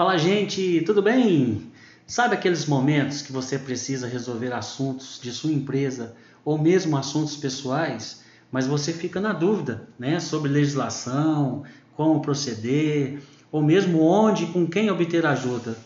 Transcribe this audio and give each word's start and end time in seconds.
Fala, 0.00 0.16
gente, 0.16 0.80
tudo 0.86 1.02
bem? 1.02 1.70
Sabe 2.06 2.32
aqueles 2.32 2.64
momentos 2.64 3.20
que 3.20 3.30
você 3.30 3.58
precisa 3.58 4.08
resolver 4.08 4.50
assuntos 4.50 5.20
de 5.22 5.30
sua 5.30 5.52
empresa 5.52 6.16
ou 6.42 6.56
mesmo 6.56 6.96
assuntos 6.96 7.36
pessoais, 7.36 8.22
mas 8.50 8.66
você 8.66 8.94
fica 8.94 9.20
na 9.20 9.34
dúvida, 9.34 9.86
né, 9.98 10.18
sobre 10.18 10.50
legislação, 10.50 11.64
como 11.98 12.22
proceder, 12.22 13.20
ou 13.52 13.62
mesmo 13.62 14.00
onde 14.00 14.44
e 14.44 14.46
com 14.46 14.66
quem 14.66 14.90
obter 14.90 15.26
ajuda? 15.26 15.76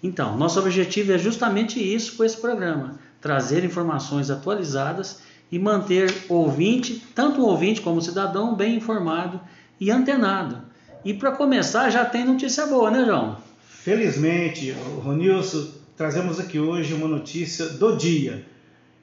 Então, 0.00 0.36
nosso 0.36 0.60
objetivo 0.60 1.10
é 1.10 1.18
justamente 1.18 1.80
isso 1.80 2.16
com 2.16 2.22
esse 2.22 2.36
programa: 2.36 3.00
trazer 3.20 3.64
informações 3.64 4.30
atualizadas 4.30 5.22
e 5.50 5.58
manter 5.58 6.14
o 6.28 6.34
ouvinte, 6.34 7.02
tanto 7.16 7.40
o 7.40 7.46
ouvinte 7.46 7.80
como 7.80 7.98
o 7.98 8.02
cidadão, 8.02 8.54
bem 8.54 8.76
informado 8.76 9.40
e 9.80 9.90
antenado. 9.90 10.58
E 11.04 11.12
para 11.12 11.32
começar, 11.32 11.90
já 11.90 12.04
tem 12.04 12.24
notícia 12.24 12.64
boa, 12.66 12.92
né, 12.92 13.04
João? 13.04 13.44
Felizmente, 13.86 14.72
Ronilson, 15.04 15.68
trazemos 15.96 16.40
aqui 16.40 16.58
hoje 16.58 16.92
uma 16.92 17.06
notícia 17.06 17.66
do 17.66 17.96
dia. 17.96 18.44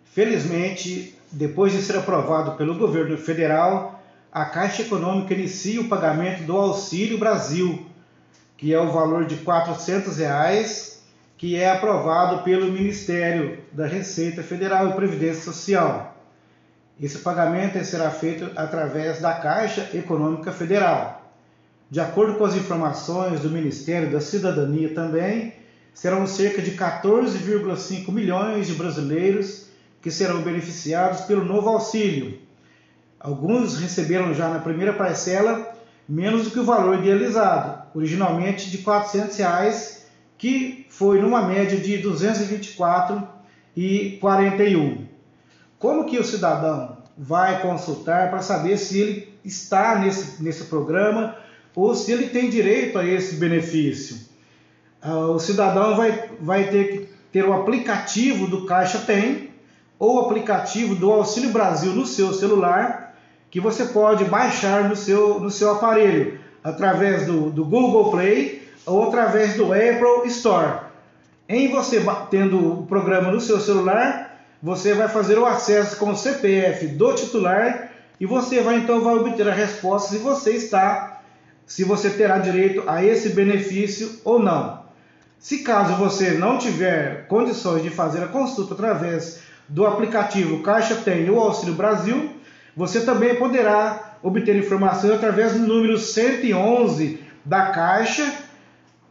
Felizmente, 0.04 1.18
depois 1.32 1.72
de 1.72 1.82
ser 1.82 1.96
aprovado 1.96 2.58
pelo 2.58 2.76
governo 2.76 3.18
federal, 3.18 4.04
a 4.30 4.44
Caixa 4.44 4.82
Econômica 4.82 5.34
inicia 5.34 5.80
o 5.80 5.88
pagamento 5.88 6.44
do 6.44 6.58
Auxílio 6.58 7.18
Brasil, 7.18 7.86
que 8.58 8.74
é 8.74 8.78
o 8.82 8.92
valor 8.92 9.24
de 9.24 9.38
400 9.38 10.18
reais, 10.18 11.02
que 11.38 11.56
é 11.56 11.70
aprovado 11.70 12.44
pelo 12.44 12.70
Ministério 12.70 13.60
da 13.72 13.88
Receita 13.88 14.44
Federal 14.44 14.90
e 14.90 14.96
Previdência 14.96 15.44
Social. 15.44 16.18
Esse 17.02 17.20
pagamento 17.20 17.82
será 17.86 18.12
feito 18.12 18.52
através 18.54 19.22
da 19.22 19.34
Caixa 19.34 19.92
Econômica 19.94 20.52
Federal. 20.52 21.23
De 21.94 22.00
acordo 22.00 22.40
com 22.40 22.44
as 22.44 22.56
informações 22.56 23.42
do 23.42 23.52
Ministério 23.52 24.12
da 24.12 24.20
Cidadania 24.20 24.96
também, 24.96 25.54
serão 25.94 26.26
cerca 26.26 26.60
de 26.60 26.72
14,5 26.72 28.12
milhões 28.12 28.66
de 28.66 28.74
brasileiros 28.74 29.68
que 30.02 30.10
serão 30.10 30.42
beneficiados 30.42 31.22
pelo 31.22 31.46
novo 31.46 31.70
auxílio. 31.70 32.40
Alguns 33.20 33.78
receberam 33.78 34.34
já 34.34 34.50
na 34.50 34.58
primeira 34.58 34.94
parcela 34.94 35.72
menos 36.10 36.46
do 36.46 36.50
que 36.50 36.60
o 36.60 36.66
valor 36.66 36.98
idealizado, 36.98 37.84
originalmente 37.94 38.72
de 38.72 38.80
400 38.80 39.38
reais, 39.38 40.08
que 40.36 40.88
foi 40.90 41.22
numa 41.22 41.44
média 41.44 41.80
de 41.80 41.98
R$ 41.98 42.10
224,41. 42.10 44.98
Como 45.78 46.08
que 46.08 46.18
o 46.18 46.24
cidadão 46.24 46.98
vai 47.16 47.62
consultar 47.62 48.32
para 48.32 48.42
saber 48.42 48.78
se 48.78 49.00
ele 49.00 49.32
está 49.46 50.00
nesse, 50.00 50.42
nesse 50.42 50.64
programa 50.64 51.43
ou 51.76 51.96
se 51.96 52.12
ele 52.12 52.28
tem 52.28 52.50
direito 52.50 52.98
a 52.98 53.06
esse 53.06 53.36
benefício. 53.36 54.18
Ah, 55.02 55.28
o 55.28 55.40
cidadão 55.40 55.96
vai, 55.96 56.30
vai 56.40 56.70
ter 56.70 56.84
que 56.92 57.14
ter 57.32 57.46
o 57.46 57.54
aplicativo 57.54 58.48
do 58.48 58.66
Caixa 58.66 59.00
Tem 59.00 59.50
ou 59.98 60.18
o 60.18 60.26
aplicativo 60.26 60.96
do 60.96 61.12
Auxílio 61.12 61.50
Brasil 61.50 61.92
no 61.92 62.06
seu 62.06 62.32
celular, 62.32 63.16
que 63.50 63.60
você 63.60 63.86
pode 63.86 64.26
baixar 64.26 64.88
no 64.88 64.96
seu, 64.96 65.40
no 65.40 65.50
seu 65.50 65.72
aparelho 65.72 66.40
através 66.64 67.26
do, 67.26 67.50
do 67.50 67.66
Google 67.66 68.12
Play 68.12 68.62
ou 68.86 69.08
através 69.08 69.56
do 69.56 69.74
Apple 69.74 70.28
Store. 70.28 70.82
Em 71.50 71.70
você 71.70 72.02
tendo 72.30 72.80
o 72.80 72.86
programa 72.86 73.32
no 73.32 73.42
seu 73.42 73.60
celular, 73.60 74.40
você 74.62 74.94
vai 74.94 75.08
fazer 75.08 75.38
o 75.38 75.46
acesso 75.46 75.98
com 75.98 76.12
o 76.12 76.16
CPF 76.16 76.88
do 76.88 77.14
titular 77.14 77.90
e 78.20 78.26
você 78.26 78.62
vai 78.62 78.78
então 78.78 79.02
vai 79.02 79.16
obter 79.16 79.48
a 79.48 79.54
resposta 79.54 80.10
se 80.10 80.20
você 80.20 80.52
está 80.52 81.22
se 81.66 81.84
você 81.84 82.10
terá 82.10 82.38
direito 82.38 82.84
a 82.88 83.04
esse 83.04 83.30
benefício 83.30 84.20
ou 84.24 84.40
não. 84.40 84.84
Se 85.40 85.60
caso 85.60 85.96
você 85.96 86.32
não 86.32 86.58
tiver 86.58 87.28
condições 87.28 87.84
de 87.84 87.90
fazer 87.90 88.24
a 88.24 88.28
consulta 88.28 88.74
através 88.74 89.42
do 89.68 89.86
aplicativo 89.86 90.62
Caixa 90.62 90.96
Tem 90.96 91.30
ou 91.30 91.40
Auxílio 91.40 91.74
Brasil, 91.74 92.32
você 92.76 93.02
também 93.02 93.36
poderá 93.36 94.18
obter 94.22 94.56
informações 94.56 95.12
através 95.12 95.54
do 95.54 95.60
número 95.60 95.98
111 95.98 97.20
da 97.44 97.68
Caixa 97.68 98.32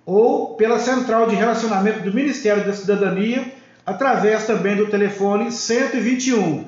ou 0.04 0.54
pela 0.56 0.78
central 0.78 1.28
de 1.28 1.36
relacionamento 1.36 2.00
do 2.00 2.14
Ministério 2.14 2.64
da 2.64 2.72
Cidadania, 2.72 3.52
através 3.84 4.46
também 4.46 4.76
do 4.76 4.86
telefone 4.86 5.52
121, 5.52 6.64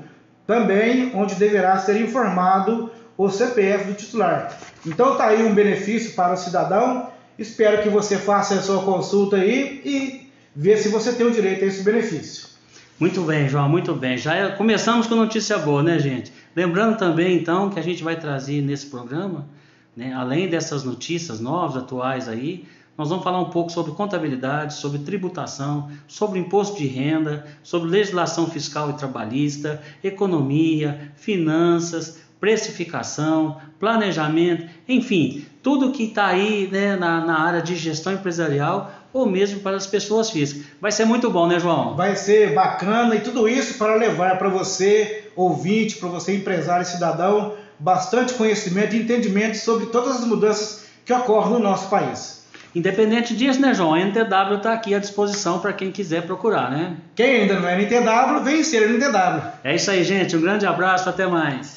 também 0.47 1.11
onde 1.15 1.35
deverá 1.35 1.79
ser 1.79 2.01
informado 2.01 2.91
o 3.17 3.29
CPF 3.31 3.85
do 3.85 3.95
titular. 3.95 4.59
Então 4.85 5.13
está 5.13 5.27
aí 5.27 5.45
um 5.45 5.55
benefício 5.55 6.13
para 6.15 6.35
o 6.35 6.37
cidadão. 6.37 7.09
Espero 7.39 7.83
que 7.83 7.89
você 7.89 8.17
faça 8.17 8.55
a 8.55 8.63
sua 8.63 8.83
consulta 8.83 9.37
aí 9.37 9.81
e 9.85 10.31
veja 10.55 10.83
se 10.83 10.89
você 10.89 11.13
tem 11.13 11.27
o 11.27 11.31
direito 11.31 11.65
a 11.65 11.67
esse 11.67 11.83
benefício. 11.83 12.55
Muito 12.99 13.23
bem, 13.23 13.49
João, 13.49 13.69
muito 13.69 13.93
bem. 13.93 14.17
Já 14.17 14.37
é, 14.37 14.51
começamos 14.51 15.09
com 15.09 15.17
notícia 15.17 15.59
boa, 15.59 15.83
né, 15.83 15.99
gente? 15.99 16.33
Lembrando 16.55 16.97
também, 16.97 17.37
então, 17.37 17.69
que 17.69 17.79
a 17.79 17.83
gente 17.83 18.05
vai 18.05 18.17
trazer 18.17 18.63
nesse 18.63 18.87
programa, 18.87 19.49
né, 19.97 20.13
além 20.13 20.49
dessas 20.49 20.85
notícias 20.85 21.41
novas, 21.41 21.83
atuais 21.83 22.29
aí, 22.29 22.65
nós 22.97 23.09
vamos 23.09 23.25
falar 23.25 23.41
um 23.41 23.51
pouco 23.51 23.73
sobre 23.73 23.93
contabilidade, 23.93 24.75
sobre 24.75 25.01
tributação, 25.01 25.91
sobre 26.07 26.39
imposto 26.39 26.79
de 26.79 26.87
renda, 26.87 27.45
sobre 27.65 27.91
legislação 27.91 28.47
fiscal 28.47 28.91
e 28.91 28.93
trabalhista, 28.93 29.83
economia, 30.03 31.13
finanças, 31.17 32.21
precificação, 32.45 33.57
planejamento, 33.81 34.67
enfim, 34.87 35.47
tudo 35.63 35.93
que 35.93 36.05
está 36.05 36.27
aí 36.27 36.69
né, 36.71 36.95
na, 36.95 37.25
na 37.25 37.41
área 37.41 37.63
de 37.63 37.75
gestão 37.75 38.13
empresarial 38.13 38.93
ou 39.15 39.25
mesmo 39.25 39.61
para 39.61 39.79
as 39.79 39.87
pessoas 39.87 40.29
físicas. 40.29 40.67
Vai 40.79 40.93
ser 40.93 41.07
muito 41.07 41.31
bom, 41.31 41.47
né, 41.47 41.59
João? 41.59 41.97
Vai 41.97 42.15
ser 42.17 42.53
bacana 42.53 43.15
e 43.15 43.21
tudo 43.21 43.49
isso 43.49 43.79
para 43.79 43.95
levar 43.95 44.37
para 44.37 44.51
você, 44.51 45.31
ouvinte, 45.35 45.97
para 45.97 46.11
você, 46.11 46.35
empresário 46.37 46.83
e 46.83 46.87
cidadão, 46.87 47.55
bastante 47.79 48.35
conhecimento 48.35 48.95
e 48.95 49.01
entendimento 49.01 49.57
sobre 49.57 49.87
todas 49.87 50.17
as 50.17 50.27
mudanças 50.27 50.85
que 51.03 51.15
ocorrem 51.15 51.55
no 51.55 51.61
nosso 51.61 51.89
país. 51.89 52.45
Independente 52.75 53.37
disso, 53.37 53.61
né, 53.61 53.73
João? 53.73 53.95
A 53.95 54.01
NTW 54.01 54.57
está 54.57 54.75
aqui 54.75 54.95
à 54.95 54.99
disposição 54.99 55.61
para 55.61 55.73
quem 55.73 55.93
quiser 55.93 56.27
procurar, 56.27 56.71
né? 56.71 56.97
Quem 57.15 57.43
ainda 57.43 57.61
não 57.61 57.69
é 57.69 57.81
NTW, 57.81 58.43
vem 58.43 58.65
ser 58.65 58.91
NTW. 58.91 59.43
É 59.63 59.77
isso 59.77 59.91
aí, 59.91 60.03
gente. 60.03 60.37
Um 60.37 60.41
grande 60.41 60.67
abraço, 60.67 61.09
até 61.09 61.25
mais. 61.25 61.73